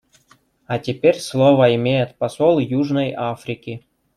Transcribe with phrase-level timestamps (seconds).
[0.65, 3.85] А теперь слово имеет посол Южной Африки.